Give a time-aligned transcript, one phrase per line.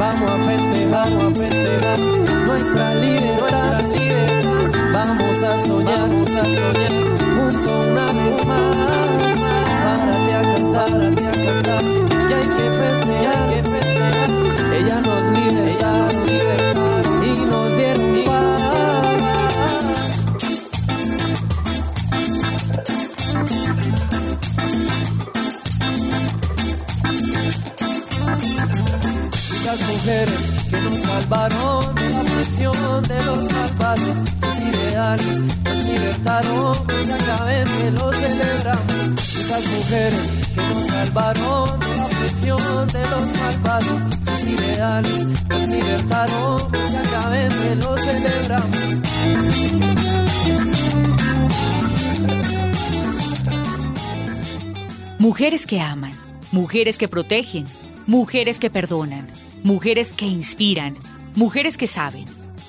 [0.00, 1.98] Vamos a festejar, vamos a festejar
[2.46, 3.84] nuestra libertad.
[4.94, 6.92] Vamos a soñar, vamos a soñar
[7.36, 8.76] junto una vez más.
[9.84, 11.29] Párate a cantar.
[31.20, 39.18] Nos salvaron de la prisión de los malvados, sus ideales nos libertaron, que lo celebramos.
[39.18, 46.72] Estas mujeres que nos salvaron de la prisión de los malvados, sus ideales nos libertaron,
[46.72, 48.78] que lo celebramos.
[55.18, 56.12] Mujeres que aman,
[56.50, 57.66] mujeres que protegen,
[58.06, 59.28] mujeres que perdonan,
[59.62, 60.96] mujeres que inspiran,
[61.34, 62.24] mujeres que saben,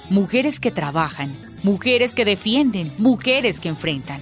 [0.09, 4.21] mujeres que trabajan, mujeres que defienden, mujeres que enfrentan.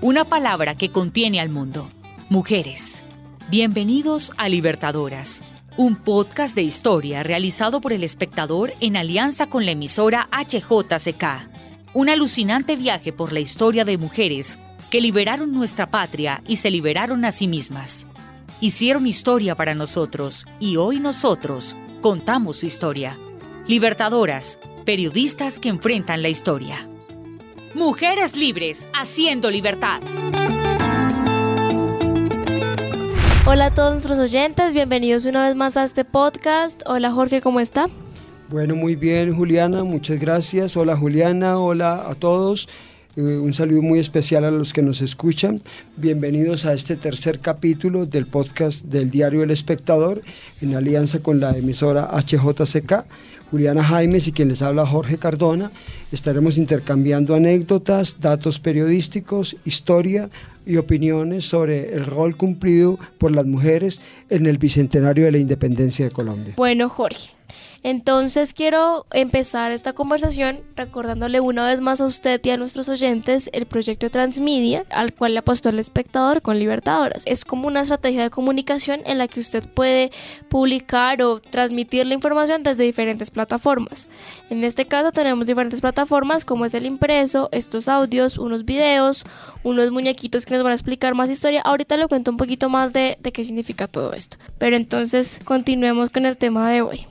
[0.00, 1.90] Una palabra que contiene al mundo.
[2.28, 3.02] Mujeres.
[3.50, 5.42] Bienvenidos a Libertadoras,
[5.76, 11.48] un podcast de historia realizado por el espectador en alianza con la emisora HJCK.
[11.94, 14.58] Un alucinante viaje por la historia de mujeres
[14.90, 18.06] que liberaron nuestra patria y se liberaron a sí mismas.
[18.60, 23.18] Hicieron historia para nosotros y hoy nosotros contamos su historia.
[23.66, 26.88] Libertadoras, periodistas que enfrentan la historia.
[27.74, 30.00] Mujeres libres, haciendo libertad.
[33.46, 36.82] Hola a todos nuestros oyentes, bienvenidos una vez más a este podcast.
[36.86, 37.86] Hola Jorge, ¿cómo está?
[38.48, 40.76] Bueno, muy bien Juliana, muchas gracias.
[40.76, 42.68] Hola Juliana, hola a todos.
[43.16, 45.62] Eh, Un saludo muy especial a los que nos escuchan.
[45.96, 50.22] Bienvenidos a este tercer capítulo del podcast del diario El Espectador
[50.60, 53.04] en alianza con la emisora HJCK.
[53.52, 55.70] Juliana Jaimes y quien les habla Jorge Cardona.
[56.10, 60.30] Estaremos intercambiando anécdotas, datos periodísticos, historia
[60.66, 64.00] y opiniones sobre el rol cumplido por las mujeres
[64.30, 66.54] en el bicentenario de la independencia de Colombia.
[66.56, 67.30] Bueno, Jorge.
[67.84, 73.50] Entonces quiero empezar esta conversación recordándole una vez más a usted y a nuestros oyentes
[73.52, 77.24] el proyecto Transmedia al cual le apostó el espectador con Libertadoras.
[77.26, 80.12] Es como una estrategia de comunicación en la que usted puede
[80.48, 84.06] publicar o transmitir la información desde diferentes plataformas.
[84.48, 89.24] En este caso tenemos diferentes plataformas como es el impreso, estos audios, unos videos,
[89.64, 91.62] unos muñequitos que nos van a explicar más historia.
[91.62, 94.36] Ahorita le cuento un poquito más de, de qué significa todo esto.
[94.58, 97.06] Pero entonces continuemos con el tema de hoy.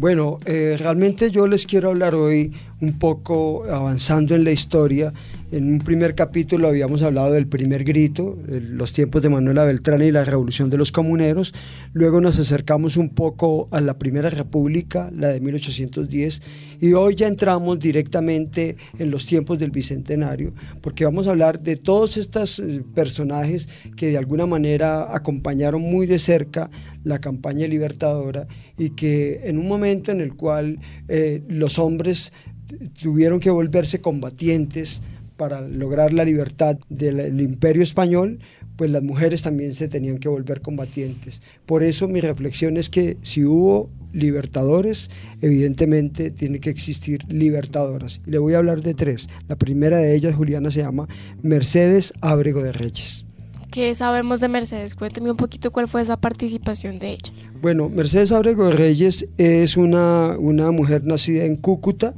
[0.00, 5.12] Bueno, eh, realmente yo les quiero hablar hoy un poco avanzando en la historia.
[5.52, 10.00] En un primer capítulo habíamos hablado del primer grito, eh, los tiempos de Manuela Beltrán
[10.00, 11.52] y la revolución de los comuneros.
[11.92, 16.40] Luego nos acercamos un poco a la Primera República, la de 1810.
[16.80, 21.74] Y hoy ya entramos directamente en los tiempos del Bicentenario, porque vamos a hablar de
[21.74, 26.70] todos estos eh, personajes que de alguna manera acompañaron muy de cerca
[27.02, 28.46] la campaña libertadora
[28.78, 30.78] y que en un momento en el cual
[31.08, 32.32] eh, los hombres
[33.02, 35.02] tuvieron que volverse combatientes
[35.40, 38.40] para lograr la libertad del, imperio español,
[38.76, 41.40] pues las mujeres también se tenían que volver combatientes.
[41.64, 48.20] Por eso mi reflexión es que si hubo libertadores, evidentemente tiene que existir libertadoras.
[48.26, 49.30] Y le voy a hablar de tres.
[49.48, 51.08] La primera de ellas, Juliana, se llama
[51.40, 53.24] Mercedes Ábrego de Reyes.
[53.70, 54.94] ¿Qué sabemos de Mercedes?
[54.94, 57.32] Cuénteme un poquito cuál fue esa participación de ella.
[57.62, 62.14] Bueno, Mercedes Ábrego de Reyes es una, una mujer nacida en Cúcuta,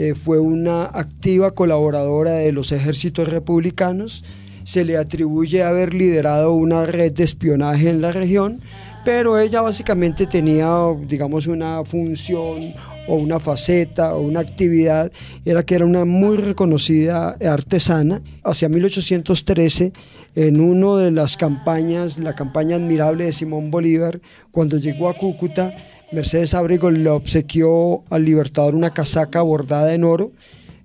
[0.00, 4.24] eh, fue una activa colaboradora de los ejércitos republicanos,
[4.64, 8.62] se le atribuye haber liderado una red de espionaje en la región,
[9.04, 10.70] pero ella básicamente tenía,
[11.06, 12.72] digamos, una función
[13.08, 15.12] o una faceta o una actividad,
[15.44, 18.22] era que era una muy reconocida artesana.
[18.42, 19.92] Hacia 1813,
[20.34, 25.74] en una de las campañas, la campaña admirable de Simón Bolívar, cuando llegó a Cúcuta,
[26.12, 30.32] Mercedes Ábrego le obsequió al libertador una casaca bordada en oro.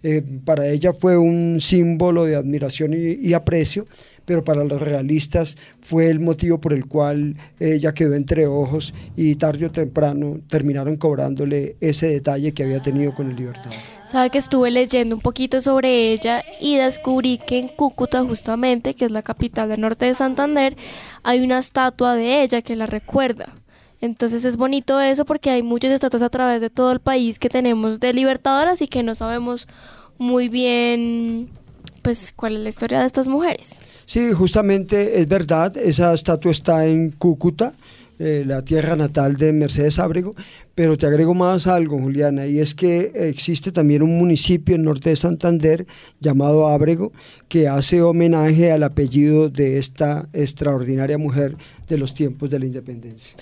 [0.04, 3.88] Eh, para ella fue un símbolo de admiración y, y, aprecio,
[4.24, 9.34] pero para los realistas fue el motivo por el cual ella quedó entre ojos y
[9.34, 13.74] tarde o temprano terminaron cobrándole ese detalle que había tenido con el libertador.
[14.08, 19.06] Sabe que estuve leyendo un poquito sobre ella y descubrí que en Cúcuta justamente, que
[19.06, 20.78] es la capital del norte de Santander,
[21.24, 23.56] hay una estatua de ella que la recuerda.
[24.02, 27.50] Entonces es bonito eso porque hay muchas estatuas a través de todo el país que
[27.50, 29.68] tenemos de libertadoras y que no sabemos
[30.18, 31.50] muy bien
[32.02, 33.80] pues cuál es la historia de estas mujeres.
[34.06, 37.74] Sí, justamente es verdad, esa estatua está en Cúcuta,
[38.20, 40.36] eh, la tierra natal de Mercedes Ábrego,
[40.76, 45.10] pero te agrego más algo, Juliana, y es que existe también un municipio en norte
[45.10, 45.88] de Santander
[46.20, 47.12] llamado Ábrego
[47.50, 51.58] que hace homenaje al apellido de esta extraordinaria mujer
[51.88, 53.36] de los tiempos de la independencia.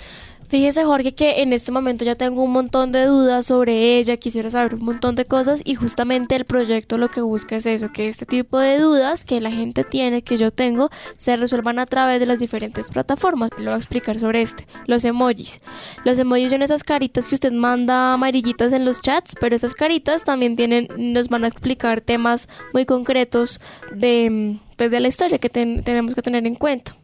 [0.53, 4.51] Fíjese Jorge que en este momento ya tengo un montón de dudas sobre ella, quisiera
[4.51, 8.07] saber un montón de cosas y justamente el proyecto lo que busca es eso, que
[8.07, 12.19] este tipo de dudas que la gente tiene, que yo tengo, se resuelvan a través
[12.19, 13.49] de las diferentes plataformas.
[13.57, 15.59] Le voy a explicar sobre este, los emojis.
[16.05, 20.23] Los emojis son esas caritas que usted manda amarillitas en los chats, pero esas caritas
[20.23, 23.59] también tienen, nos van a explicar temas muy concretos
[23.91, 26.95] de, pues, de la historia que tenemos que tener en cuenta.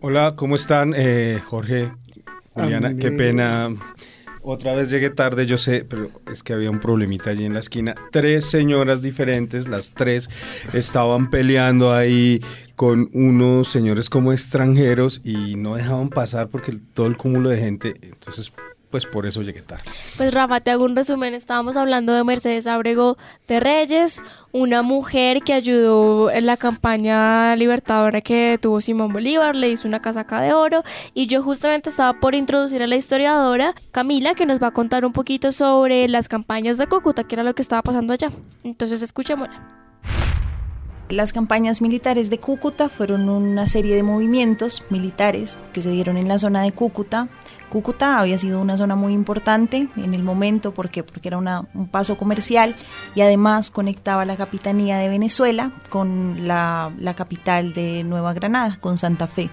[0.00, 0.94] Hola, ¿cómo están?
[0.96, 1.92] Eh, Jorge,
[2.56, 3.74] Juliana, qué pena.
[4.48, 7.58] Otra vez llegué tarde, yo sé, pero es que había un problemita allí en la
[7.58, 7.96] esquina.
[8.12, 10.30] Tres señoras diferentes, las tres
[10.72, 12.40] estaban peleando ahí
[12.76, 17.94] con unos señores como extranjeros y no dejaban pasar porque todo el cúmulo de gente,
[18.02, 18.52] entonces
[18.96, 19.84] pues por eso llegué tarde.
[20.16, 21.34] Pues Rafa, te hago un resumen.
[21.34, 24.22] Estábamos hablando de Mercedes Abrego de Reyes,
[24.52, 30.00] una mujer que ayudó en la campaña libertadora que tuvo Simón Bolívar, le hizo una
[30.00, 30.82] casaca de oro
[31.12, 35.04] y yo justamente estaba por introducir a la historiadora Camila que nos va a contar
[35.04, 38.30] un poquito sobre las campañas de Cúcuta, que era lo que estaba pasando allá.
[38.64, 39.60] Entonces escuchémosla.
[41.10, 46.28] Las campañas militares de Cúcuta fueron una serie de movimientos militares que se dieron en
[46.28, 47.28] la zona de Cúcuta
[47.68, 52.16] Cúcuta había sido una zona muy importante en el momento porque, porque era un paso
[52.16, 52.74] comercial
[53.14, 58.98] y además conectaba la capitanía de Venezuela con la, la capital de Nueva Granada, con
[58.98, 59.50] Santa Fe.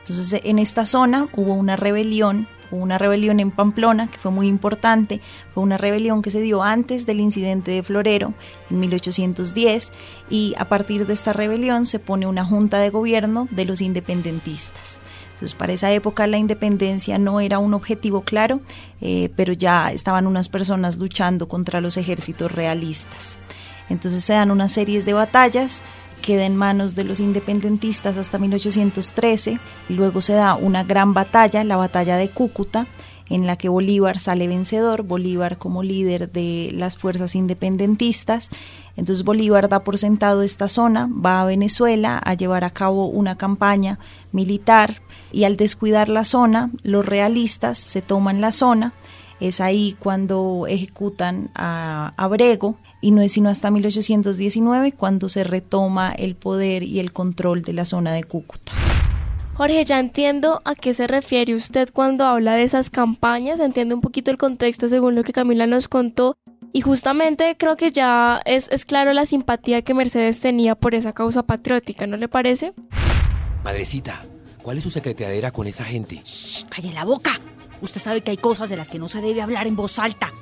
[0.00, 5.20] Entonces en esta zona hubo una rebelión una rebelión en Pamplona que fue muy importante,
[5.54, 8.32] fue una rebelión que se dio antes del incidente de Florero
[8.70, 9.92] en 1810
[10.28, 15.00] y a partir de esta rebelión se pone una junta de gobierno de los independentistas.
[15.40, 18.60] Entonces, para esa época la independencia no era un objetivo claro,
[19.00, 23.38] eh, pero ya estaban unas personas luchando contra los ejércitos realistas.
[23.88, 25.80] Entonces se dan una serie de batallas,
[26.20, 29.58] queda en manos de los independentistas hasta 1813
[29.88, 32.86] y luego se da una gran batalla, la batalla de Cúcuta,
[33.30, 38.50] en la que Bolívar sale vencedor, Bolívar como líder de las fuerzas independentistas.
[38.98, 43.36] Entonces Bolívar da por sentado esta zona, va a Venezuela a llevar a cabo una
[43.36, 43.98] campaña
[44.32, 45.00] militar
[45.32, 48.92] y al descuidar la zona, los realistas se toman la zona.
[49.40, 56.12] Es ahí cuando ejecutan a Abrego y no es sino hasta 1819 cuando se retoma
[56.12, 58.72] el poder y el control de la zona de Cúcuta.
[59.54, 64.00] Jorge, ya entiendo a qué se refiere usted cuando habla de esas campañas, entiendo un
[64.00, 66.36] poquito el contexto según lo que Camila nos contó
[66.72, 71.12] y justamente creo que ya es, es claro la simpatía que Mercedes tenía por esa
[71.12, 72.72] causa patriótica, ¿no le parece?
[73.64, 74.24] Madrecita,
[74.62, 76.20] ¿Cuál es su secretadera con esa gente?
[76.24, 77.40] Shh, ¡Calle la boca!
[77.80, 80.32] Usted sabe que hay cosas de las que no se debe hablar en voz alta.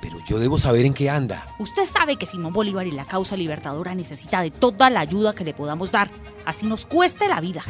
[0.00, 1.46] Pero yo debo saber en qué anda.
[1.60, 5.44] Usted sabe que Simón Bolívar y la causa libertadora necesita de toda la ayuda que
[5.44, 6.10] le podamos dar,
[6.44, 7.62] así nos cueste la vida.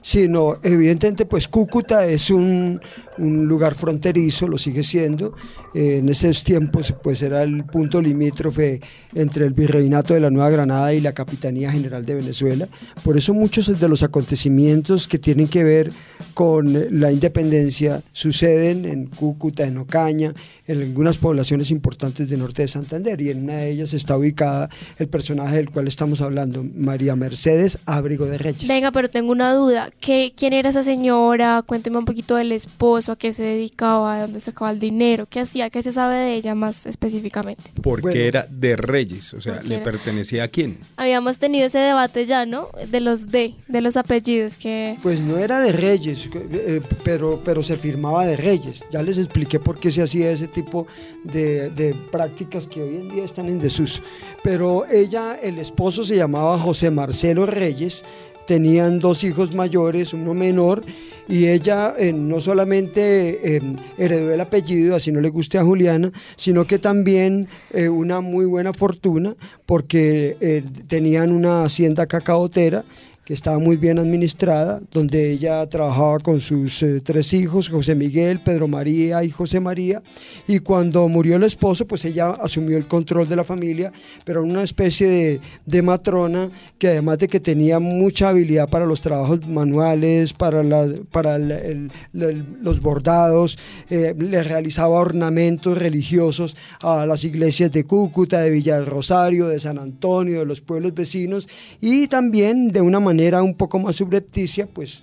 [0.00, 2.80] Sí, no, evidentemente pues Cúcuta es un,
[3.18, 5.34] un lugar fronterizo, lo sigue siendo.
[5.74, 8.80] Eh, en esos tiempos pues era el punto limítrofe
[9.14, 12.68] entre el virreinato de la Nueva Granada y la Capitanía General de Venezuela.
[13.04, 15.90] Por eso muchos de los acontecimientos que tienen que ver
[16.34, 20.32] con la independencia suceden en Cúcuta, en Ocaña,
[20.66, 24.68] en algunas poblaciones importantes del norte de Santander y en una de ellas está ubicada
[24.98, 28.68] el personaje del cual estamos hablando, María Mercedes Abrigo de Reyes.
[28.68, 29.90] Venga, pero tengo una duda.
[30.00, 31.62] ¿Qué, ¿Quién era esa señora?
[31.66, 35.40] Cuénteme un poquito del esposo a qué se dedicaba, de dónde sacaba el dinero, qué
[35.40, 37.70] hacía, qué se sabe de ella más específicamente.
[37.82, 40.78] Porque era de Reyes, o sea, ¿le pertenecía a quién?
[40.96, 42.68] Habíamos tenido ese debate ya, ¿no?
[42.90, 44.96] De los de, de los apellidos que...
[45.02, 48.84] Pues no era de Reyes, eh, pero, pero se firmaba de Reyes.
[48.90, 50.86] Ya les expliqué por qué se hacía ese tipo
[51.24, 54.02] de, de prácticas que hoy en día están en desuso.
[54.42, 58.04] Pero ella, el esposo se llamaba José Marcelo Reyes,
[58.48, 60.82] tenían dos hijos mayores, uno menor,
[61.28, 63.62] y ella eh, no solamente eh,
[63.98, 68.46] heredó el apellido, así no le guste a Juliana, sino que también eh, una muy
[68.46, 69.34] buena fortuna
[69.66, 72.84] porque tenían una hacienda cacaotera
[73.28, 78.40] que estaba muy bien administrada, donde ella trabajaba con sus eh, tres hijos, José Miguel,
[78.40, 80.02] Pedro María y José María,
[80.46, 83.92] y cuando murió el esposo, pues ella asumió el control de la familia,
[84.24, 89.46] pero una especie de, matrona que además de que tenía mucha habilidad para los trabajos
[89.46, 93.58] manuales, para, la, para los bordados,
[93.90, 99.60] eh, le realizaba ornamentos religiosos a las iglesias de Cúcuta, de Villa del Rosario, de
[99.60, 101.46] San Antonio, de los pueblos vecinos,
[101.78, 105.02] y también de una manera era un poco más subrepticia, pues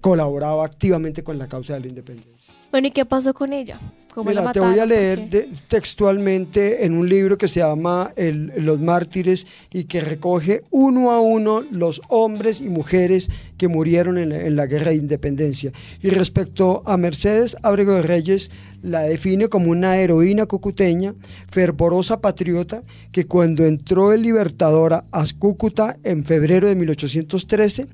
[0.00, 2.37] colaboraba activamente con la causa de la independencia.
[2.70, 3.80] Bueno, ¿y qué pasó con ella?
[4.24, 5.28] Mira, te voy a leer
[5.68, 11.62] textualmente en un libro que se llama Los mártires y que recoge uno a uno
[11.70, 15.72] los hombres y mujeres que murieron en la, en la guerra de independencia.
[16.02, 18.50] Y respecto a Mercedes Ábrego de Reyes,
[18.82, 21.14] la define como una heroína cucuteña,
[21.48, 22.82] fervorosa patriota,
[23.12, 27.86] que cuando entró el Libertador a Cúcuta en febrero de 1813,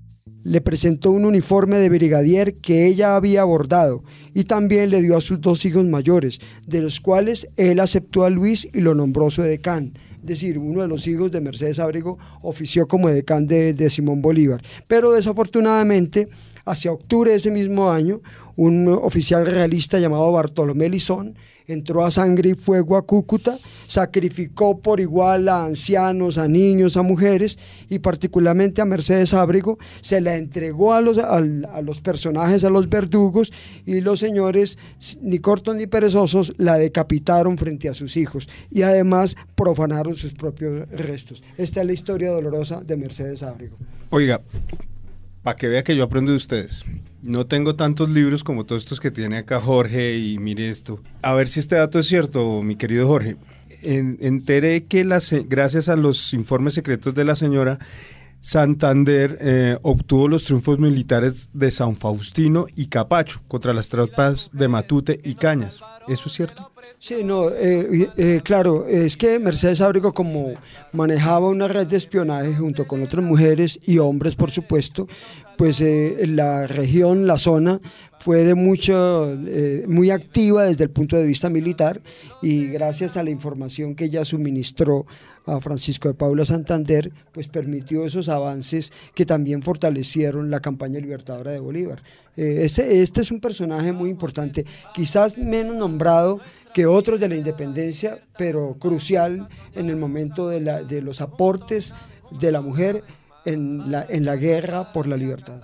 [0.44, 4.02] le presentó un uniforme de brigadier que ella había bordado
[4.34, 8.30] y también le dio a sus dos hijos mayores, de los cuales él aceptó a
[8.30, 9.92] Luis y lo nombró su decán.
[10.20, 14.22] Es decir, uno de los hijos de Mercedes Ábrego ofició como decán de, de Simón
[14.22, 14.62] Bolívar.
[14.88, 16.28] Pero desafortunadamente,
[16.64, 18.20] hacia octubre de ese mismo año,
[18.56, 21.34] un oficial realista llamado Bartolomé Lizón
[21.66, 27.02] entró a sangre y fuego a Cúcuta, sacrificó por igual a ancianos, a niños, a
[27.02, 32.70] mujeres y particularmente a Mercedes Ábrego, se la entregó a los, a, los personajes, a
[32.70, 33.52] los verdugos
[33.86, 34.78] y los señores,
[35.20, 40.88] ni cortos ni perezosos, la decapitaron frente a sus hijos y además profanaron sus propios
[40.90, 41.42] restos.
[41.56, 43.76] Esta es la historia dolorosa de Mercedes Ábrego.
[44.10, 44.40] Oiga,
[45.44, 46.84] para que vea que yo aprendo de ustedes.
[47.22, 51.00] No tengo tantos libros como todos estos que tiene acá Jorge y mire esto.
[51.22, 53.36] A ver si este dato es cierto, mi querido Jorge.
[53.82, 55.06] enteré que
[55.46, 57.78] gracias a los informes secretos de la señora,
[58.44, 64.68] Santander eh, obtuvo los triunfos militares de San Faustino y Capacho contra las tropas de
[64.68, 65.80] Matute y Cañas.
[66.08, 66.70] ¿Eso es cierto?
[66.98, 70.52] Sí, no, eh, eh, claro, es que Mercedes Ábrego como
[70.92, 75.08] manejaba una red de espionaje junto con otras mujeres y hombres, por supuesto,
[75.56, 75.82] pues
[76.28, 77.80] la región, la zona,
[78.18, 79.38] fue de mucho,
[79.86, 82.02] muy activa desde el punto de vista militar
[82.42, 85.06] y gracias a la información que ella suministró
[85.46, 91.50] a Francisco de Paula Santander, pues permitió esos avances que también fortalecieron la campaña libertadora
[91.50, 92.02] de Bolívar.
[92.36, 96.40] Este, este es un personaje muy importante, quizás menos nombrado
[96.72, 101.94] que otros de la independencia, pero crucial en el momento de, la, de los aportes
[102.40, 103.04] de la mujer
[103.44, 105.60] en la, en la guerra por la libertad.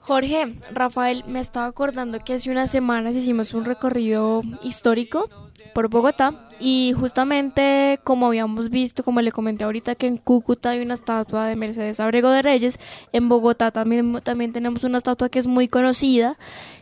[0.00, 5.28] Jorge, Rafael, me estaba acordando que hace unas semanas hicimos un recorrido histórico
[5.72, 10.80] por Bogotá y justamente como habíamos visto, como le comenté ahorita que en Cúcuta hay
[10.80, 12.78] una estatua de Mercedes Abrego de Reyes,
[13.12, 16.36] en Bogotá también, también tenemos una estatua que es muy conocida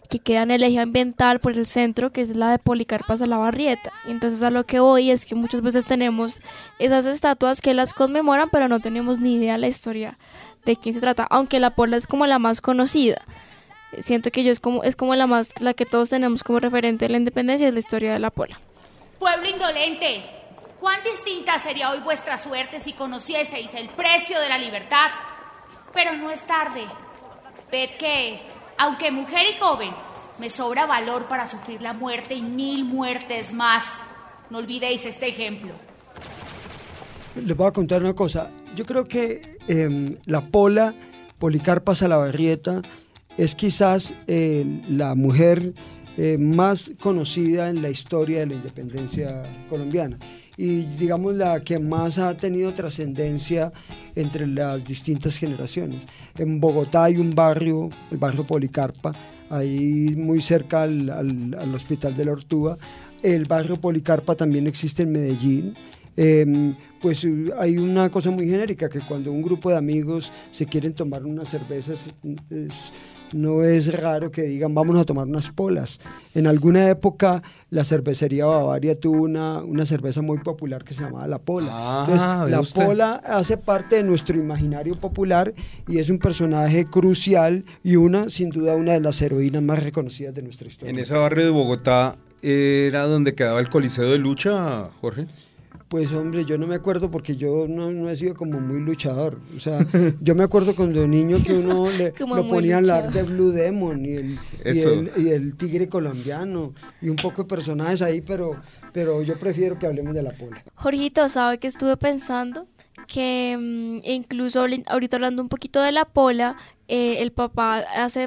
[0.08, 3.92] que queda en el eje ambiental por el centro, que es la de Policarpa Salabarrieta.
[4.06, 6.40] Entonces a lo que voy es que muchas veces tenemos
[6.78, 10.18] esas estatuas que las conmemoran, pero no tenemos ni idea de la historia
[10.64, 13.22] de quién se trata, aunque la Pola es como la más conocida.
[13.98, 17.06] Siento que yo es como es como la más la que todos tenemos como referente
[17.06, 18.60] de la independencia es la historia de la Pola.
[19.18, 20.22] Pueblo indolente,
[20.80, 25.10] cuán distinta sería hoy vuestra suerte si conocieseis el precio de la libertad.
[25.92, 26.86] Pero no es tarde.
[27.70, 28.40] Ved que
[28.76, 29.90] aunque mujer y joven,
[30.38, 34.02] me sobra valor para sufrir la muerte y mil muertes más.
[34.50, 35.72] No olvidéis este ejemplo.
[37.34, 38.50] Les voy a contar una cosa.
[38.76, 40.94] Yo creo que em, la Pola,
[41.38, 42.82] Policarpa Salabarrieta,
[43.36, 45.74] es quizás eh, la mujer
[46.20, 50.18] eh, más conocida en la historia de la independencia colombiana
[50.56, 53.72] y digamos la que más ha tenido trascendencia
[54.16, 56.08] entre las distintas generaciones.
[56.36, 59.14] En Bogotá hay un barrio, el barrio Policarpa,
[59.48, 62.76] ahí muy cerca al, al, Hospital de la Ortúa.
[63.22, 65.74] El barrio Policarpa también existe en Medellín.
[66.16, 67.24] Em, pues
[67.60, 71.48] hay una cosa muy genérica, que cuando un grupo de amigos se quieren tomar unas
[71.48, 72.10] cervezas,
[73.32, 76.00] no es raro que digan vamos a tomar unas polas.
[76.34, 81.26] En alguna época la cervecería Bavaria tuvo una, una cerveza muy popular que se llamaba
[81.26, 81.68] La Pola.
[81.70, 85.52] Ah, la Pola hace parte de nuestro imaginario popular
[85.86, 90.34] y es un personaje crucial y una, sin duda, una de las heroínas más reconocidas
[90.34, 90.90] de nuestra historia.
[90.90, 95.26] En ese barrio de Bogotá era donde quedaba el Coliseo de Lucha, Jorge.
[95.88, 99.38] Pues hombre, yo no me acuerdo porque yo no, he sido como muy luchador.
[99.56, 99.78] O sea,
[100.20, 104.04] yo me acuerdo cuando niño que uno le, lo ponía a hablar de Blue Demon
[104.04, 104.38] y el,
[105.16, 108.60] y el, tigre colombiano y un poco de personajes ahí, pero,
[108.92, 110.62] pero yo prefiero que hablemos de la pola.
[110.74, 112.66] Jorgito, ¿sabe que estuve pensando?
[113.06, 116.56] que mm, incluso ahorita hablando un poquito de la pola,
[116.88, 117.84] eh, el papá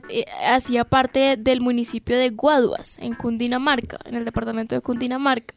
[0.10, 5.56] eh, hacía parte del municipio de Guaduas, en Cundinamarca, en el departamento de Cundinamarca.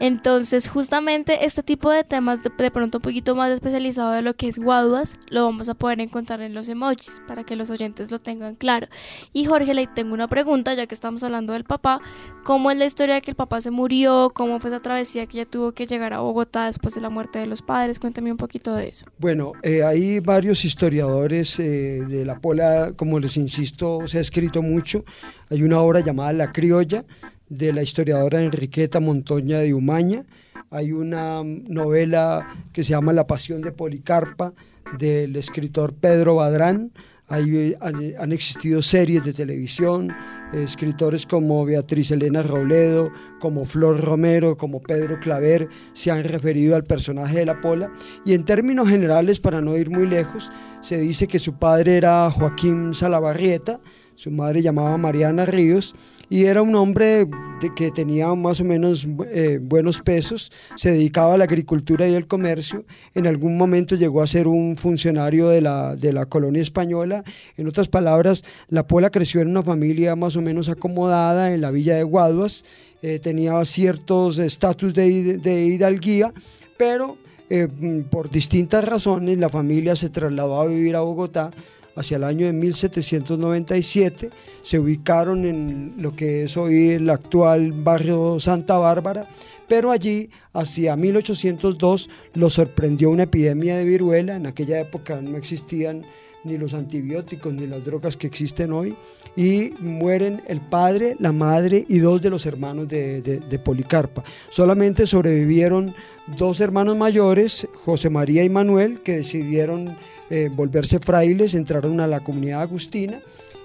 [0.00, 4.48] Entonces, justamente este tipo de temas, de, pronto un poquito más especializado de lo que
[4.48, 8.18] es Guaduas, lo vamos a poder encontrar en los emojis para que los oyentes lo
[8.18, 8.88] tengan claro.
[9.32, 12.00] Y Jorge, le tengo una pregunta, ya que estamos hablando del papá.
[12.42, 14.32] ¿Cómo es la historia de que el papá se murió?
[14.34, 17.38] ¿Cómo fue esa travesía que ya tuvo que llegar a Bogotá después de la muerte
[17.38, 18.00] de los padres?
[18.00, 19.06] Cuéntame un poquito de eso.
[19.18, 24.62] Bueno, eh, hay varios historiadores de la la pola, como les insisto, se ha escrito
[24.62, 25.04] mucho.
[25.50, 27.04] Hay una obra llamada La Criolla,
[27.50, 30.24] de la historiadora Enriqueta Montoña de Umaña.
[30.70, 34.54] Hay una novela que se llama La Pasión de Policarpa,
[34.98, 36.92] del escritor Pedro Badrán.
[37.28, 37.76] Hay,
[38.18, 40.14] han existido series de televisión,
[40.54, 43.10] escritores como Beatriz Elena Robledo,
[43.40, 47.92] como Flor Romero, como Pedro Claver, se han referido al personaje de la Pola.
[48.24, 50.48] Y en términos generales, para no ir muy lejos,
[50.82, 53.80] se dice que su padre era Joaquín Salabarrieta,
[54.16, 55.94] su madre llamaba Mariana Ríos,
[56.28, 57.28] y era un hombre
[57.76, 62.26] que tenía más o menos eh, buenos pesos, se dedicaba a la agricultura y el
[62.26, 62.84] comercio,
[63.14, 67.22] en algún momento llegó a ser un funcionario de la, de la colonia española,
[67.56, 71.70] en otras palabras, la Pola creció en una familia más o menos acomodada en la
[71.70, 72.64] villa de Guaduas,
[73.02, 76.32] eh, tenía ciertos estatus de, de, hidalguía,
[76.78, 77.18] pero
[77.54, 77.68] eh,
[78.10, 81.50] por distintas razones la familia se trasladó a vivir a Bogotá,
[81.94, 84.30] hacia el año de 1797,
[84.62, 89.28] se ubicaron en lo que es hoy el actual barrio Santa Bárbara,
[89.68, 96.06] pero allí hacia 1802 los sorprendió una epidemia de viruela, en aquella época no existían
[96.44, 98.96] ni los antibióticos ni las drogas que existen hoy,
[99.36, 104.24] y mueren el padre, la madre y dos de los hermanos de, de, Policarpa.
[104.50, 105.94] Solamente sobrevivieron
[106.36, 109.96] dos hermanos mayores, José María y Manuel, que decidieron
[110.30, 113.20] eh, volverse frailes, entraron a la comunidad agustina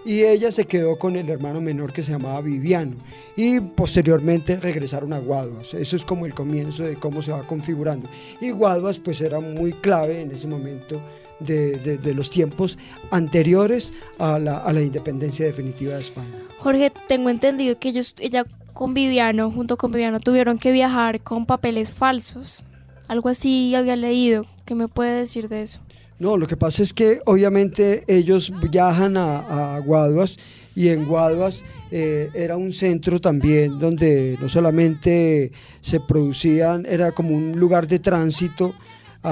[0.07, 2.95] y ella se quedó con el hermano menor que se llamaba Viviano
[3.35, 5.73] y posteriormente regresaron a Guaduas.
[5.73, 8.07] Eso es como el comienzo de cómo se va configurando.
[8.39, 11.01] Y Guaduas pues era muy clave en ese momento
[11.39, 12.77] de, de, los tiempos
[13.11, 16.33] anteriores a la, a la, independencia definitiva de España.
[16.59, 21.45] Jorge, tengo entendido que ellos, ella con Viviano, junto con Viviano, tuvieron que viajar con
[21.45, 22.63] papeles falsos.
[23.07, 24.45] Algo así había leído.
[24.65, 25.79] ¿Qué me puede decir de eso?
[26.19, 30.37] No, lo que pasa es que obviamente ellos viajan a, Guaduas
[30.75, 37.35] y en Guaduas eh, era un centro también donde no solamente se producían, era como
[37.35, 38.73] un lugar de tránsito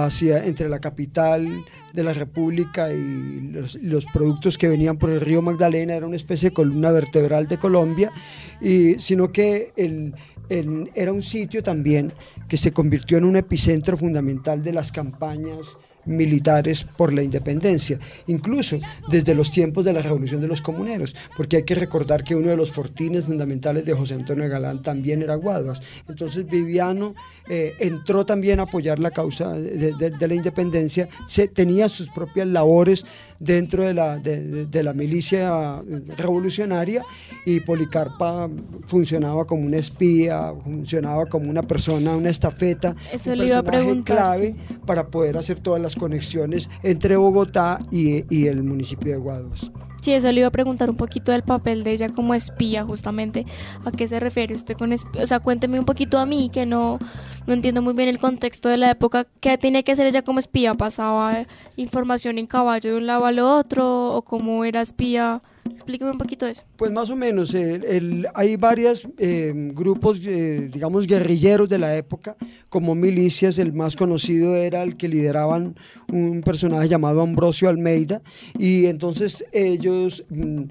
[0.03, 5.41] hacia entre la capital de la República y los, productos que venían por el río
[5.41, 8.11] Magdalena, era una especie de columna vertebral de Colombia,
[8.61, 9.71] y, sino que
[10.49, 12.11] era un sitio también
[12.49, 18.79] que se convirtió en un epicentro fundamental de las campañas militares por la independencia, incluso
[19.09, 22.49] desde los tiempos de la Revolución de los Comuneros, porque hay que recordar que uno
[22.49, 25.81] de los fortines fundamentales de José Antonio Galán también era Guaduas.
[26.07, 27.15] Entonces Viviano
[27.47, 33.05] eh, entró también a apoyar la causa de, la independencia, se, tenía sus propias labores
[33.39, 35.83] dentro de la, de, la milicia
[36.17, 37.03] revolucionaria
[37.45, 38.49] y Policarpa
[38.87, 43.63] funcionaba como una espía, funcionaba como una persona, una estafeta, Eso un le iba a
[43.63, 49.17] preguntar, clave para poder hacer todas las conexiones entre Bogotá y, y el municipio de
[49.17, 49.71] Guaduas.
[50.05, 53.47] Sí, eso le iba a preguntar un poquito del papel de ella como espía, justamente.
[53.85, 55.23] ¿A qué se refiere usted con espía?
[55.23, 56.99] O sea, cuénteme un poquito a mí, que no,
[57.47, 59.25] no entiendo muy bien el contexto de la época.
[59.39, 60.75] ¿Qué tenía que hacer ella como espía?
[60.75, 64.13] ¿Pasaba información en caballo de un lado al otro?
[64.13, 65.41] ¿O cómo era espía?
[65.71, 66.63] Explíqueme un poquito eso.
[66.77, 67.55] Pues más o menos,
[68.33, 72.35] hay varios eh, grupos, eh, digamos, guerrilleros de la época,
[72.69, 75.75] como milicias, el más conocido era el que lideraban
[76.11, 78.21] un personaje llamado Ambrosio Almeida,
[78.57, 80.63] y entonces ellos, mm,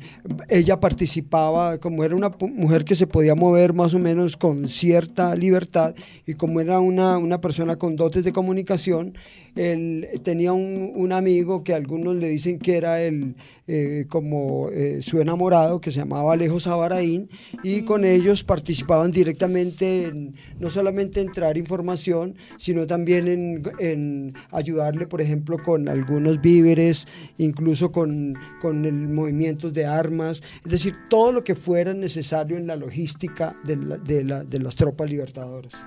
[0.48, 5.34] ella participaba, como era una mujer que se podía mover más o menos con cierta
[5.34, 5.94] libertad,
[6.26, 9.16] y como era una, una persona con dotes de comunicación,
[9.56, 15.02] él tenía un, un, amigo que algunos le dicen que era el, eh, como eh,
[15.02, 17.28] su enamorado, que se llamaba Alejo Sabaraín,
[17.62, 24.32] y con ellos participaban directamente en, no solamente en traer información, sino también en, en,
[24.50, 30.94] ayudarle, por ejemplo, con algunos víveres, incluso con, con el movimiento de armas, es decir,
[31.08, 35.86] todo lo que fuera necesario en la logística de, de, la, de las tropas libertadoras.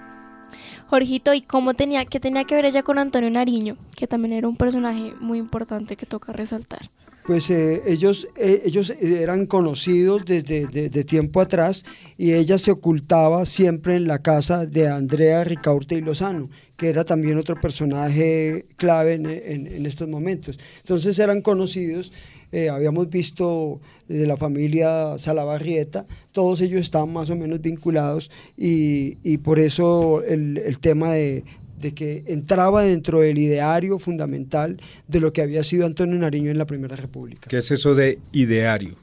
[0.87, 3.75] Jorgito, ¿y cómo tenía, qué tenía que ver ella con Antonio Nariño?
[3.97, 6.89] Que también era un personaje muy importante que toca resaltar.
[7.27, 11.83] Pues eh, ellos, eh, ellos eran conocidos desde de, tiempo atrás
[12.17, 16.45] y ella se ocultaba siempre en la casa de Andrea Ricaurte y Lozano,
[16.77, 20.57] que era también otro personaje clave en, estos momentos.
[20.79, 22.13] Entonces eran conocidos,
[22.53, 29.37] eh, habíamos visto de la familia Salabarrieta, todos ellos estaban más o menos vinculados y,
[29.39, 31.43] por eso el, tema de,
[31.77, 36.65] que entraba dentro del ideario fundamental de lo que había sido Antonio Nariño en la
[36.65, 37.47] Primera República.
[37.49, 38.95] ¿Qué es eso de ideario?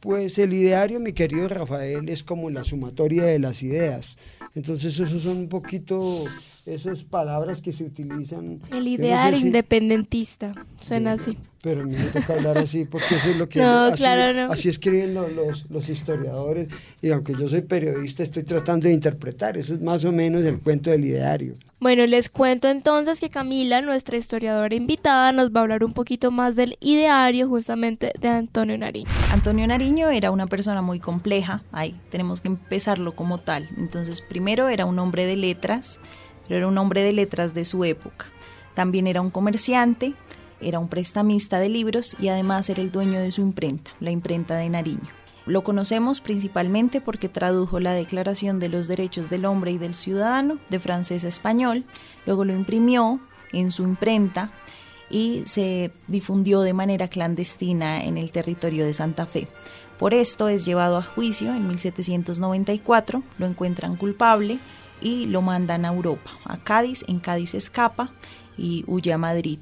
[0.00, 4.16] Pues el ideario, mi querido Rafael, es como la sumatoria de las ideas.
[4.54, 6.24] Entonces esos son un poquito
[6.66, 8.60] esas palabras que se utilizan.
[8.72, 11.36] El ideal independentista, suena así.
[11.62, 13.58] Pero a mí me toca hablar así porque eso es lo que...
[13.60, 14.52] No, así, claro, no.
[14.52, 16.68] Así escriben los, los, historiadores
[17.02, 20.58] y aunque yo soy periodista estoy tratando de interpretar, eso es más o menos el
[20.60, 21.54] cuento del ideario.
[21.80, 26.30] Bueno, les cuento entonces que Camila, nuestra historiadora invitada, nos va a hablar un poquito
[26.30, 29.08] más del ideario justamente de Antonio Nariño.
[29.30, 33.66] Antonio Nariño era una persona muy compleja, ahí tenemos que empezarlo como tal.
[33.78, 36.00] Entonces, primero era un hombre de letras,
[36.56, 38.26] era un hombre de letras de su época.
[38.74, 40.14] También era un comerciante,
[40.60, 44.56] era un prestamista de libros y además era el dueño de su imprenta, la imprenta
[44.56, 45.08] de Nariño.
[45.46, 50.58] Lo conocemos principalmente porque tradujo la Declaración de los Derechos del Hombre y del Ciudadano
[50.68, 51.84] de francés a español,
[52.26, 53.18] luego lo imprimió
[53.52, 54.50] en su imprenta
[55.08, 59.48] y se difundió de manera clandestina en el territorio de Santa Fe.
[59.98, 64.58] Por esto es llevado a juicio en 1794, lo encuentran culpable
[65.00, 68.10] y lo mandan a Europa, a Cádiz, en Cádiz escapa
[68.56, 69.58] y huye a Madrid.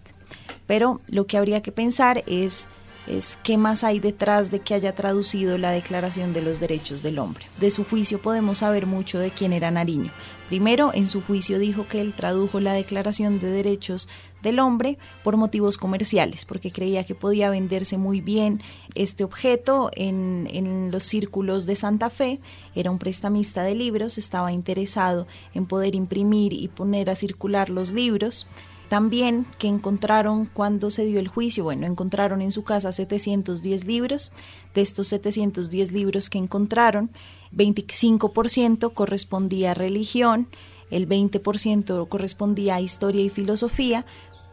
[0.67, 2.69] Pero lo que habría que pensar es,
[3.07, 7.19] es qué más hay detrás de que haya traducido la Declaración de los Derechos del
[7.19, 7.47] Hombre.
[7.59, 10.11] De su juicio podemos saber mucho de quién era Nariño.
[10.49, 14.09] Primero, en su juicio dijo que él tradujo la Declaración de Derechos
[14.43, 18.63] del Hombre por motivos comerciales, porque creía que podía venderse muy bien
[18.99, 22.41] este objeto en, los círculos de Santa Fe.
[22.75, 27.93] Era un prestamista de libros, estaba interesado en poder imprimir y poner a circular los
[27.93, 28.49] libros.
[28.89, 34.33] También que encontraron cuando se dio el juicio, bueno, encontraron en su casa 710 libros.
[34.75, 37.11] De estos 710 libros que encontraron,
[37.55, 40.49] 25% correspondía a religión,
[40.91, 44.07] el 20% correspondía a historia y filosofía,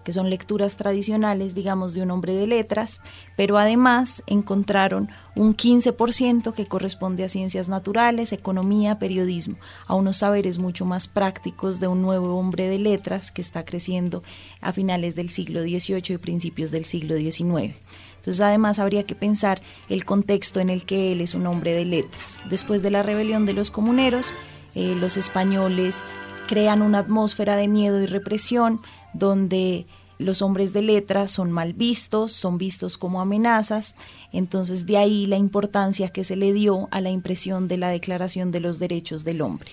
[0.05, 3.01] que son lecturas tradicionales, digamos, de un hombre de letras,
[3.35, 10.59] pero además encontraron un 15% que corresponde a ciencias naturales, economía, periodismo, a unos saberes
[10.59, 14.23] mucho más prácticos de un nuevo hombre de letras que está creciendo
[14.61, 17.75] a finales del siglo XVIII y principios del siglo XIX.
[18.17, 21.85] Entonces, además, habría que pensar el contexto en el que él es un hombre de
[21.85, 22.41] letras.
[22.49, 24.31] Después de la rebelión de los comuneros,
[24.75, 26.03] eh, los españoles
[26.47, 28.81] crean una atmósfera de miedo y represión
[29.15, 29.85] donde
[30.17, 33.95] los hombres de letras son mal vistos, son vistos como amenazas,
[34.31, 38.51] entonces de ahí la importancia que se le dio a la impresión de la Declaración
[38.51, 39.71] de los Derechos del Hombre.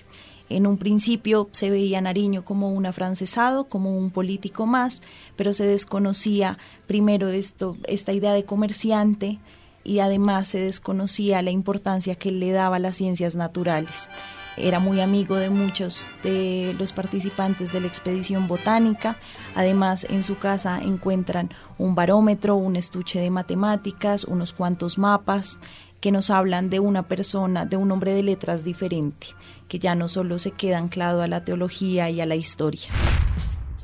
[0.49, 5.01] En un principio se veía Nariño como un afrancesado, como un político más,
[5.37, 9.39] pero se desconocía primero esto, esta idea de comerciante
[9.85, 14.09] y además se desconocía la importancia que le daba a las ciencias naturales
[14.57, 19.17] era muy amigo de muchos de los participantes de la expedición botánica.
[19.55, 25.59] Además, en su casa encuentran un barómetro, un estuche de matemáticas, unos cuantos mapas
[26.01, 29.27] que nos hablan de una persona, de un hombre de letras diferente,
[29.69, 32.89] que ya no solo se queda anclado a la teología y a la historia.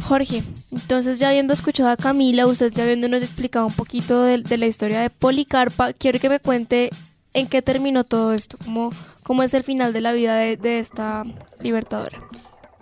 [0.03, 4.65] Jorge, entonces ya habiendo escuchado a Camila, usted ya habiéndonos explicado un poquito de, la
[4.65, 6.89] historia de Policarpa, quiero que me cuente
[7.33, 8.89] en qué terminó todo esto, cómo,
[9.29, 11.23] cómo es el final de la vida de, esta
[11.61, 12.17] libertadora.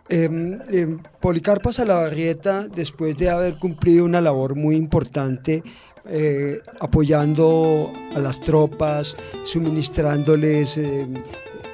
[0.07, 0.29] Eh,
[0.71, 5.61] eh, Policarpa Salabarrieta, después de haber cumplido una labor muy importante,
[6.05, 11.15] eh, apoyando a las tropas, suministrándoles em,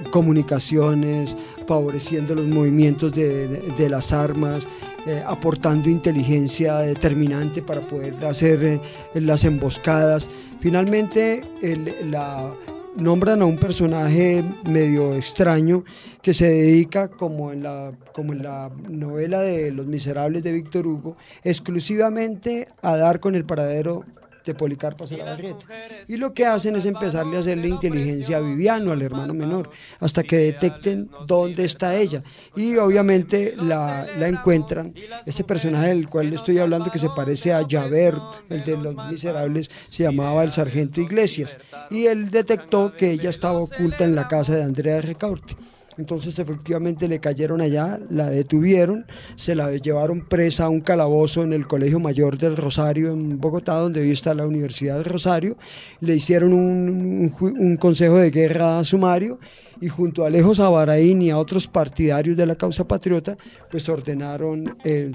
[0.09, 4.67] comunicaciones, favoreciendo los movimientos de, las armas,
[5.05, 8.81] eh, aportando inteligencia determinante para poder hacer eh,
[9.13, 10.31] las emboscadas.
[10.59, 11.43] Finalmente,
[12.05, 12.51] la,
[12.95, 15.83] nombran a un personaje medio extraño
[16.21, 20.87] que se dedica, como en, la, como en la novela de Los Miserables de Víctor
[20.87, 24.05] Hugo, exclusivamente a dar con el paradero
[24.45, 25.65] de Policarpa Salabarrieta.
[26.07, 30.23] Y lo que hacen es empezarle a hacerle inteligencia a Viviano, al hermano menor, hasta
[30.23, 32.23] que detecten dónde está ella.
[32.55, 34.93] Y obviamente la, la encuentran.
[35.25, 38.95] Ese personaje del cual le estoy hablando, que se parece a Javert, el de los
[39.09, 41.59] miserables, se llamaba el sargento Iglesias.
[41.89, 45.55] Y él detectó que ella estaba oculta en la casa de Andrea Recaurte.
[45.97, 51.53] Entonces efectivamente le cayeron allá, la detuvieron, se la llevaron presa a un calabozo en
[51.53, 55.57] el Colegio Mayor del Rosario en Bogotá, donde hoy está la Universidad del Rosario.
[55.99, 59.39] Le hicieron un, consejo de guerra sumario
[59.81, 63.37] y junto a Alejo Sabaraín y a otros partidarios de la causa patriota,
[63.69, 65.11] pues ordenaron eh,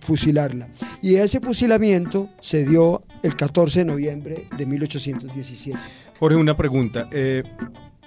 [0.00, 0.68] fusilarla.
[1.02, 5.78] Y ese fusilamiento se dio el 14 de noviembre de 1817.
[6.18, 7.08] Jorge, una pregunta.
[7.10, 7.42] Eh,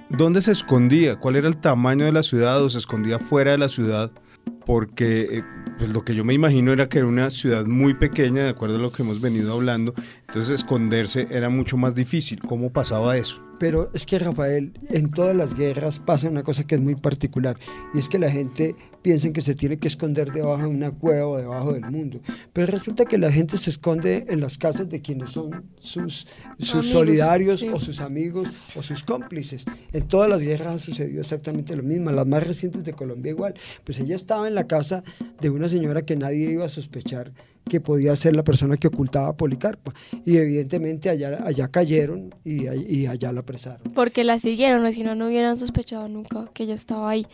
[0.09, 1.17] ¿Dónde se escondía?
[1.17, 4.11] ¿Cuál era el tamaño de la ciudad o se escondía fuera de la ciudad?
[4.65, 5.43] Porque eh,
[5.77, 8.75] pues lo que yo me imagino era que era una ciudad muy pequeña, de acuerdo
[8.75, 9.93] a lo que hemos venido hablando,
[10.27, 12.39] entonces esconderse era mucho más difícil.
[12.39, 13.46] ¿Cómo pasaba eso?
[13.59, 17.57] Pero es que Rafael, en todas las guerras pasa una cosa que es muy particular
[17.93, 21.27] y es que la gente piensa que se tiene que esconder debajo de una cueva
[21.27, 22.19] o debajo del mundo.
[22.53, 26.27] Pero resulta que la gente se esconde en las casas de quienes son sus,
[26.59, 29.65] sus solidarios o sus amigos o sus cómplices.
[29.93, 32.11] En todas las guerras ha sucedido exactamente lo mismo.
[32.11, 33.53] Las más recientes de Colombia igual.
[33.83, 35.03] Pues ella estaba en la casa
[35.39, 37.31] de una señora que nadie iba a sospechar
[37.67, 39.93] que podía ser la persona que ocultaba a Policarpa.
[40.25, 43.91] Y evidentemente allá, allá cayeron y, allá la apresaron.
[43.93, 47.27] Porque la siguieron, si no, no hubieran sospechado nunca que ella estaba ahí.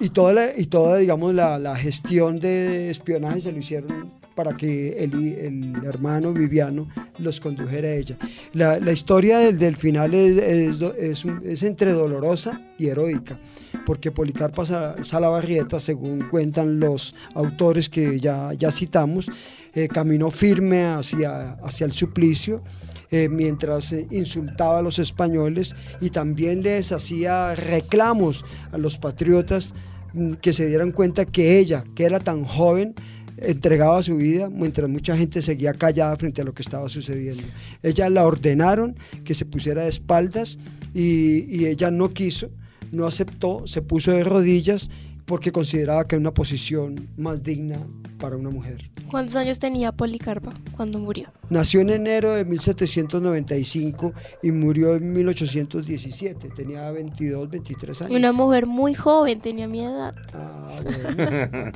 [0.00, 4.56] Y, toda, la, y toda, digamos, la, la, gestión de espionaje se lo hicieron para
[4.56, 8.18] que el, hermano Viviano los condujera a ella.
[8.52, 13.38] La, historia del, final es, entre dolorosa y heroica,
[13.86, 14.64] porque Policarpa
[15.02, 19.30] Salabarrieta, según cuentan los autores que ya, citamos,
[19.74, 22.62] eh, caminó firme hacia, el suplicio.
[23.10, 29.72] Eh, mientras insultaba a los españoles y también les hacía reclamos a los patriotas
[30.14, 32.94] mm, que se dieran cuenta que ella, que era tan joven,
[33.36, 37.42] entregaba su vida mientras mucha gente seguía callada frente a lo que estaba sucediendo.
[37.82, 40.58] Ella la ordenaron que se pusiera de espaldas
[40.94, 42.50] y, y ella no quiso,
[42.92, 44.90] no aceptó, se puso de rodillas
[45.26, 47.78] porque consideraba que era una posición más digna
[48.18, 48.90] para una mujer.
[49.10, 51.32] ¿Cuántos años tenía Policarpa cuando murió?
[51.50, 56.48] Nació en enero de 1795 y murió en 1817.
[56.50, 58.16] Tenía 22, 23 años.
[58.16, 60.14] Una mujer muy joven, tenía mi edad.
[60.32, 61.72] Ah, bueno.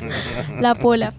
[0.61, 1.15] La Pola.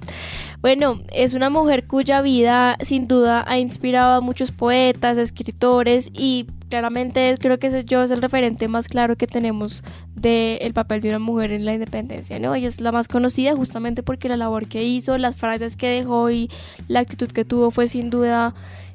[0.62, 6.48] Bueno, es una mujer cuya vida sin duda ha inspirado a muchos poetas, escritores y
[6.70, 9.84] claramente creo que ese yo es el referente más claro que tenemos
[10.16, 12.54] del papel de una mujer en la independencia, ¿no?
[12.54, 16.30] Ella es la más conocida justamente porque la labor que hizo, las frases que dejó
[16.30, 16.50] y
[16.90, 18.54] la actitud que tuvo fue sin duda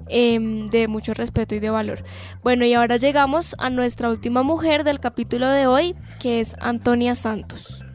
[0.09, 2.05] em, de mucho respeto y de valor.
[2.43, 7.15] Bueno, y ahora llegamos a nuestra última mujer del capítulo de hoy, que es Antonia
[7.15, 7.87] Santos.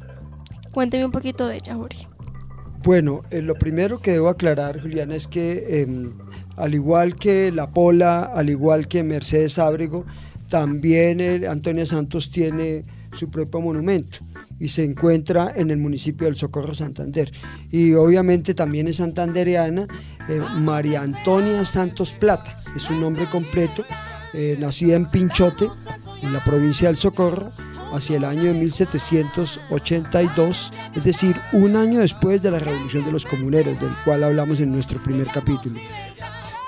[0.71, 2.08] Cuénteme un poquito de ella, Jorge.
[2.83, 6.13] Bueno, eh, lo primero que debo aclarar, Juliana, es que em,
[6.55, 10.05] al igual que La Pola, al igual que Mercedes Ábrego,
[10.49, 12.81] también Antonia Santos tiene
[13.17, 14.19] su propio monumento
[14.59, 17.31] y se encuentra en el municipio del Socorro Santander.
[17.71, 19.85] Y obviamente también es santandereana,
[20.27, 23.85] eh, María Antonia Santos Plata, es su nombre completo,
[24.33, 25.69] eh, nacida en Pinchote,
[26.21, 27.51] en la provincia del Socorro,
[27.93, 33.25] hacia el año de 1782, es decir, un año después de la Revolución de los
[33.25, 35.79] Comuneros, del cual hablamos en nuestro primer capítulo.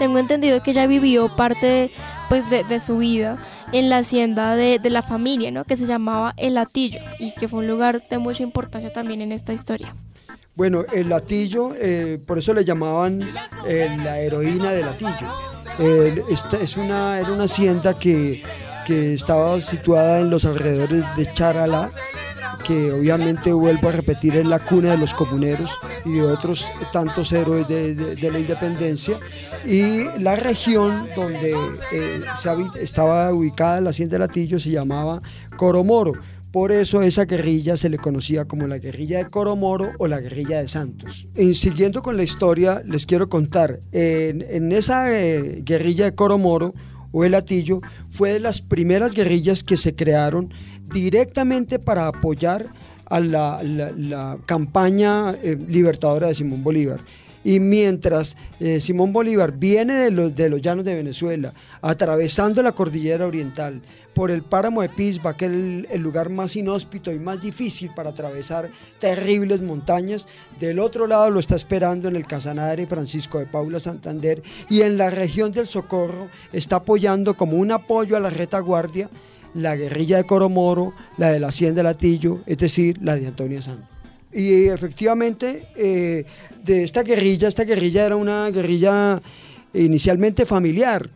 [0.01, 1.91] Tengo entendido que ella vivió parte
[2.27, 3.37] pues, de, su vida
[3.71, 5.63] en la hacienda de, la familia, ¿no?
[5.63, 9.31] que se llamaba El Latillo y que fue un lugar de mucha importancia también en
[9.31, 9.95] esta historia.
[10.55, 13.21] Bueno, el Latillo, eh, por eso le llamaban
[13.67, 15.29] eh, la heroína del Latillo.
[16.29, 18.41] esta es una, era una hacienda que
[18.85, 21.89] que estaba situada en los alrededores de Charalá,
[22.65, 25.69] que obviamente vuelvo a repetir es la cuna de los comuneros
[26.05, 29.19] y de otros tantos héroes de, la independencia,
[29.65, 31.51] y la región donde
[31.91, 32.21] eh,
[32.79, 35.19] estaba ubicada la hacienda de Latillo se llamaba
[35.57, 36.13] Coromoro.
[36.51, 40.59] Por eso esa guerrilla se le conocía como la guerrilla de Coromoro o la guerrilla
[40.59, 41.27] de Santos.
[41.37, 46.73] Y siguiendo con la historia, les quiero contar, en, esa eh, guerrilla de Coromoro
[47.11, 50.53] o el Atillo fue de las primeras guerrillas que se crearon
[50.93, 52.67] directamente para apoyar
[53.05, 57.01] a la, campaña eh, libertadora de Simón Bolívar.
[57.43, 62.71] Y mientras eh, Simón Bolívar viene de los, de los llanos de Venezuela, atravesando la
[62.73, 63.81] cordillera oriental,
[64.13, 68.09] por el páramo de Pisba, que es el, lugar más inhóspito y más difícil para
[68.09, 70.27] atravesar terribles montañas.
[70.59, 74.97] Del otro lado lo está esperando en el Casanare Francisco de Paula Santander y en
[74.97, 79.09] la región del Socorro está apoyando como un apoyo a la retaguardia
[79.53, 83.89] la guerrilla de Coromoro, la de la Hacienda Latillo, es decir, la de Antonio Santos.
[84.33, 86.25] Y efectivamente, eh,
[86.63, 89.21] de esta guerrilla, esta guerrilla era una guerrilla
[89.73, 91.09] inicialmente familiar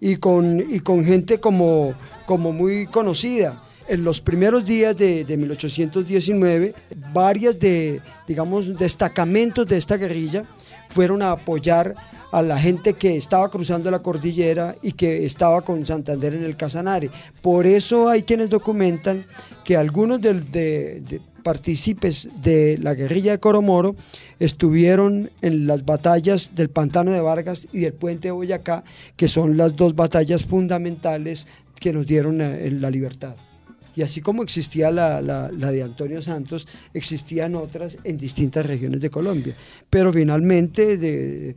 [0.00, 1.94] y con, y con gente como,
[2.26, 3.62] como muy conocida.
[3.88, 6.74] En los primeros días de, de 1819,
[7.12, 10.44] varias de, digamos, destacamentos de esta guerrilla
[10.90, 11.94] fueron a apoyar
[12.32, 16.56] a la gente que estaba cruzando la cordillera y que estaba con Santander en el
[16.56, 17.10] Casanare.
[17.42, 19.26] Por eso hay quienes documentan
[19.64, 23.96] que algunos de, de, partícipes de la guerrilla de Coromoro
[24.38, 28.84] estuvieron en las batallas del Pantano de Vargas y del Puente de Boyacá,
[29.16, 31.46] que son las dos batallas fundamentales
[31.80, 33.36] que nos dieron eh, la libertad.
[33.96, 39.54] Y así como existía la, de Antonio Santos, existían otras en distintas regiones de Colombia.
[39.88, 41.54] Pero finalmente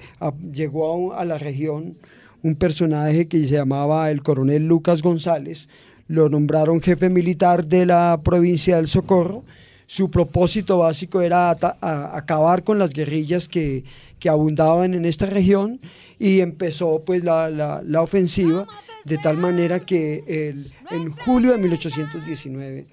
[0.52, 1.94] llegó a, la región
[2.42, 5.70] un personaje que se llamaba el coronel Lucas González,
[6.08, 9.44] lo nombraron jefe militar de la provincia del Socorro.
[9.86, 13.84] Su propósito básico era acabar con las guerrillas que,
[14.30, 15.80] abundaban en esta región
[16.18, 18.66] y empezó pues la, ofensiva
[19.04, 22.86] de tal manera que el, en julio de 1819,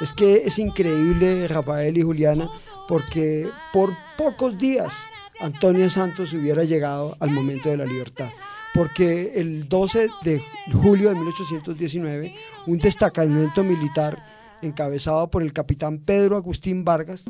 [0.00, 2.50] es que es increíble Rafael y Juliana,
[2.88, 4.92] porque por pocos días
[5.38, 8.30] Antonio Santos hubiera llegado al momento de la libertad
[8.74, 12.34] porque el 12 de julio de 1819
[12.66, 14.18] un destacamento militar
[14.62, 17.24] encabezado por el capitán Pedro Agustín Vargas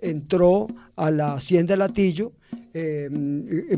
[0.00, 0.66] entró
[0.98, 2.32] a la hacienda Latillo,
[2.74, 3.08] eh,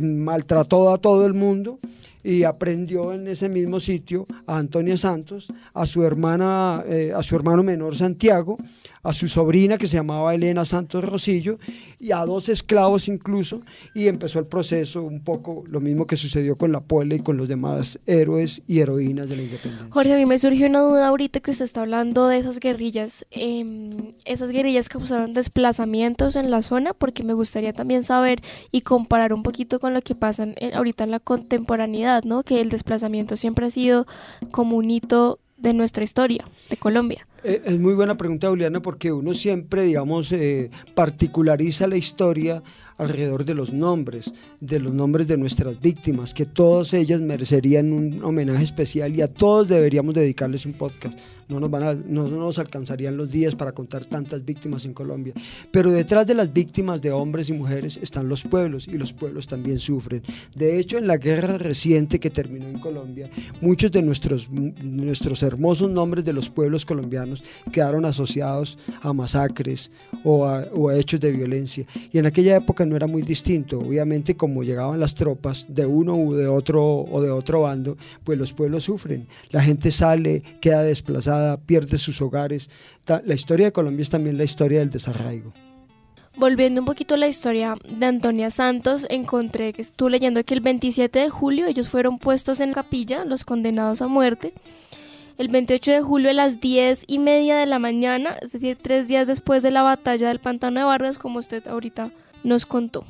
[0.00, 1.78] maltrató a todo el mundo
[2.22, 7.36] y aprendió en ese mismo sitio a Antonia Santos, a su hermana, eh, a su
[7.36, 8.56] hermano menor Santiago,
[9.02, 11.58] a su sobrina que se llamaba Elena Santos Rosillo
[11.98, 13.62] y a dos esclavos incluso
[13.94, 17.36] y empezó el proceso un poco lo mismo que sucedió con la Puebla y con
[17.36, 19.88] los demás héroes y heroínas de la independencia.
[19.90, 23.26] Jorge, a mí me surgió una duda ahorita que usted está hablando de esas guerrillas.
[23.30, 29.32] Em, esas guerrillas causaron desplazamientos en la zona porque me gustaría también saber y comparar
[29.32, 32.42] un poquito con lo que pasa ahorita en la contemporaneidad, ¿no?
[32.42, 34.06] Que el desplazamiento siempre ha sido
[34.50, 37.26] como un hito de nuestra historia, de Colombia.
[37.44, 42.62] Eh, es muy buena pregunta, Juliana, porque uno siempre, digamos, eh, particulariza la historia
[43.00, 48.22] alrededor de los nombres, de los nombres de nuestras víctimas, que todas ellas merecerían un
[48.22, 51.18] homenaje especial y a todos deberíamos dedicarles un podcast
[51.50, 55.34] no nos, van a, no, nos alcanzarían los días para contar tantas víctimas en Colombia.
[55.70, 59.46] Pero detrás de las víctimas de hombres y mujeres están los pueblos y los pueblos
[59.46, 60.22] también sufren.
[60.54, 63.28] De hecho, en la guerra reciente que terminó en Colombia,
[63.60, 69.90] muchos de nuestros, nuestros hermosos nombres de los pueblos colombianos quedaron asociados a masacres
[70.22, 71.84] o a, o a hechos de violencia.
[72.12, 73.78] Y en aquella época no era muy distinto.
[73.78, 78.38] Obviamente, como llegaban las tropas de uno u de otro o de otro bando, pues
[78.38, 79.28] los pueblos sufren.
[79.50, 82.68] La gente sale, queda desplazada pierde sus hogares.
[83.24, 85.52] La historia de Colombia es también la historia del desarraigo.
[86.36, 90.60] Volviendo un poquito a la historia de Antonia Santos, encontré que estuve leyendo que el
[90.60, 94.54] 27 de julio ellos fueron puestos en capilla, los condenados a muerte.
[95.38, 99.08] El 28 de julio a las 10 y media de la mañana, es decir, tres
[99.08, 102.10] días después de la batalla del Pantano de Vargas, como usted ahorita
[102.44, 103.04] nos contó.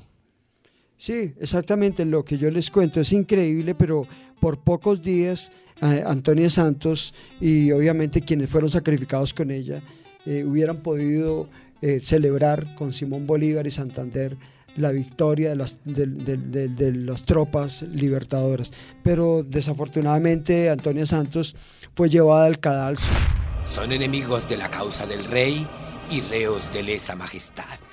[0.96, 4.06] Sí, exactamente lo que yo les cuento es increíble, pero
[4.40, 9.82] por pocos días Antonia Santos y obviamente quienes fueron sacrificados con ella
[10.26, 11.48] eh, hubieran podido
[11.80, 14.36] eh, celebrar con Simón Bolívar y Santander
[14.76, 18.70] la victoria de las, de, las tropas libertadoras.
[19.02, 21.56] Pero desafortunadamente Antonia Santos
[21.94, 23.10] fue llevada al cadalso.
[23.66, 25.66] Son enemigos de la causa del rey
[26.10, 27.89] y reos de lesa majestad.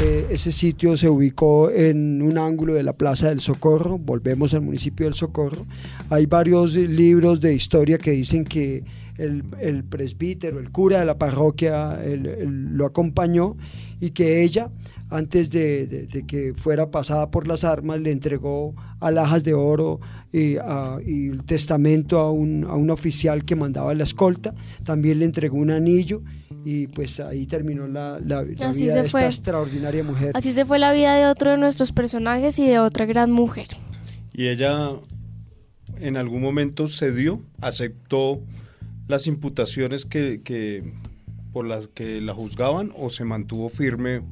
[0.00, 4.60] Eh, ese sitio se ubicó en un ángulo de la Plaza del Socorro, volvemos al
[4.60, 5.66] municipio del Socorro.
[6.08, 8.84] Hay varios libros de historia que dicen que
[9.16, 13.56] el, presbítero, el cura de la parroquia, lo acompañó
[14.00, 14.70] y que ella,
[15.10, 19.98] antes de, que fuera pasada por las armas, le entregó alhajas de oro
[20.32, 24.54] y, el testamento a un, a un oficial que mandaba la escolta.
[24.84, 26.22] También le entregó un anillo
[26.64, 30.32] y pues ahí terminó la, la, vida de esta extraordinaria mujer.
[30.34, 33.68] Así se fue la vida de otro de nuestros personajes y de otra gran mujer.
[34.32, 34.90] Y ella
[36.00, 38.40] en algún momento cedió, aceptó
[39.06, 40.92] las imputaciones que, que
[41.52, 44.22] por las que la juzgaban o se mantuvo firme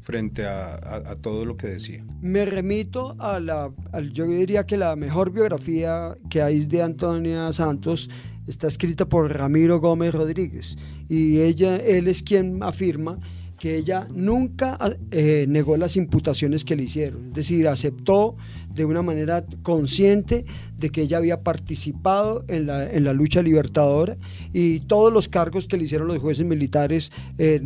[0.00, 2.04] frente a, todo lo que decía.
[2.20, 3.70] Me remito a la,
[4.12, 8.08] yo diría que la mejor biografía que hay de Antonia Santos
[8.46, 10.76] está escrita por Ramiro Gómez Rodríguez
[11.08, 13.18] y ella, él es quien afirma
[13.60, 14.78] que ella nunca
[15.10, 18.34] eh, negó las imputaciones que le hicieron, es decir, aceptó
[18.74, 20.46] de una manera consciente
[20.78, 24.16] de que ella había participado en la, en la lucha libertadora
[24.54, 27.60] y todos los cargos que le hicieron los jueces militares eh,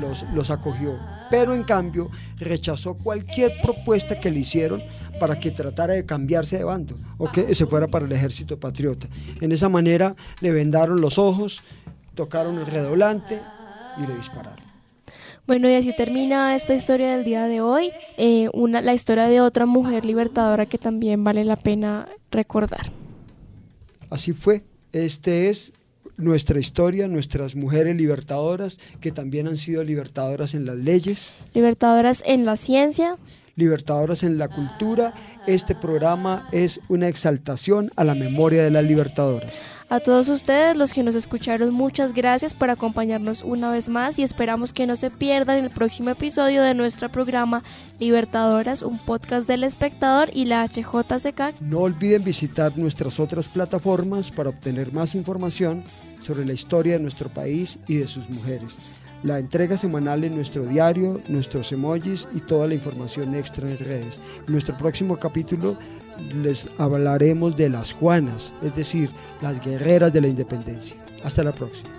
[0.00, 0.98] los, los acogió,
[1.30, 4.82] pero en cambio rechazó cualquier propuesta que le hicieron
[5.20, 9.08] para que tratara de cambiarse de bando o que se fuera para el ejército patriota.
[9.42, 11.60] En esa manera le vendaron los ojos,
[12.14, 13.38] tocaron el redoblante
[14.02, 14.67] y le dispararon.
[15.48, 19.40] Bueno, y así termina esta historia del día de hoy, eh, una, la historia de
[19.40, 22.92] otra mujer libertadora que también vale la pena recordar.
[24.10, 25.72] Así fue, este es
[26.18, 31.38] nuestra historia, nuestras mujeres libertadoras que también han sido libertadoras en las leyes.
[31.54, 33.16] Libertadoras en la ciencia.
[33.58, 35.12] Libertadoras en la Cultura.
[35.48, 39.60] Este programa es una exaltación a la memoria de las libertadoras.
[39.88, 44.22] A todos ustedes, los que nos escucharon, muchas gracias por acompañarnos una vez más y
[44.22, 47.64] esperamos que no se pierdan el próximo episodio de nuestro programa
[47.98, 51.60] Libertadoras, un podcast del espectador y la HJCK.
[51.60, 55.82] No olviden visitar nuestras otras plataformas para obtener más información
[56.22, 58.78] sobre la historia de nuestro país y de sus mujeres
[59.22, 64.20] la entrega semanal en nuestro diario, nuestros emojis y toda la información extra en redes.
[64.46, 65.76] En nuestro próximo capítulo
[66.42, 69.10] les hablaremos de las Juanas, es decir,
[69.40, 70.96] las guerreras de la independencia.
[71.24, 71.97] Hasta la próxima.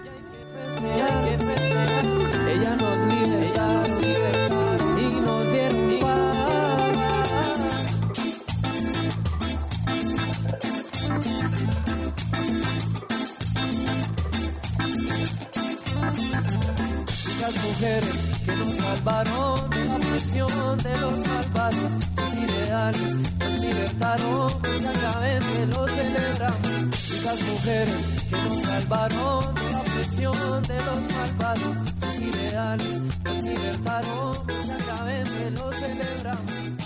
[19.00, 21.94] al varón de la prisión de los malvados.
[22.16, 27.12] Sus ideales nos libertaron, cada vez que lo celebramos.
[27.12, 31.78] Y las mujeres que nos salvaron de la prisión de los malvados.
[32.00, 34.48] Sus ideales nos libertaron,
[34.88, 36.79] cada vez que lo celebramos.